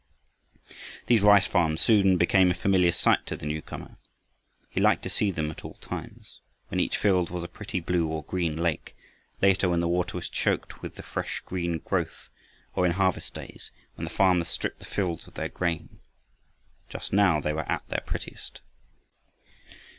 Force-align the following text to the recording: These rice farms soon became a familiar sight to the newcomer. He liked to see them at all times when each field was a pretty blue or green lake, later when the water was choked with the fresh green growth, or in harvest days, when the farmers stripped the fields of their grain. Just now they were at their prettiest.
These 1.05 1.21
rice 1.21 1.45
farms 1.45 1.79
soon 1.79 2.17
became 2.17 2.49
a 2.49 2.55
familiar 2.55 2.91
sight 2.91 3.27
to 3.27 3.35
the 3.37 3.45
newcomer. 3.45 3.97
He 4.67 4.81
liked 4.81 5.03
to 5.03 5.11
see 5.11 5.29
them 5.29 5.51
at 5.51 5.63
all 5.63 5.75
times 5.75 6.39
when 6.69 6.79
each 6.79 6.97
field 6.97 7.29
was 7.29 7.43
a 7.43 7.47
pretty 7.47 7.79
blue 7.79 8.07
or 8.07 8.23
green 8.23 8.57
lake, 8.57 8.95
later 9.43 9.69
when 9.69 9.79
the 9.79 9.87
water 9.87 10.17
was 10.17 10.27
choked 10.27 10.81
with 10.81 10.95
the 10.95 11.03
fresh 11.03 11.41
green 11.45 11.77
growth, 11.77 12.29
or 12.73 12.87
in 12.87 12.93
harvest 12.93 13.35
days, 13.35 13.69
when 13.93 14.05
the 14.05 14.09
farmers 14.09 14.47
stripped 14.47 14.79
the 14.79 14.85
fields 14.85 15.27
of 15.27 15.35
their 15.35 15.49
grain. 15.49 15.99
Just 16.89 17.13
now 17.13 17.39
they 17.39 17.53
were 17.53 17.71
at 17.71 17.87
their 17.89 18.01
prettiest. 18.03 18.59